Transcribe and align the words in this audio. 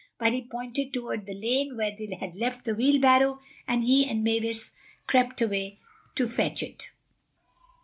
But 0.17 0.33
he 0.33 0.41
pointed 0.41 0.91
toward 0.93 1.27
the 1.27 1.35
lane 1.35 1.77
where 1.77 1.91
they 1.91 2.07
had 2.19 2.33
left 2.33 2.65
the 2.65 2.73
wheelbarrow 2.73 3.39
and 3.67 3.83
he 3.83 4.09
and 4.09 4.23
Mavis 4.23 4.71
crept 5.05 5.39
away 5.43 5.77
to 6.15 6.27
fetch 6.27 6.63
it. 6.63 6.89